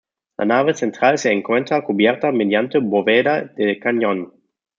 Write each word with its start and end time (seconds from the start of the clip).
La 0.39 0.45
nave 0.47 0.73
central 0.73 1.19
se 1.19 1.31
encuentra 1.31 1.83
cubierta 1.83 2.31
mediante 2.31 2.79
bóveda 2.79 3.43
de 3.55 3.77
cañón. 3.77 4.33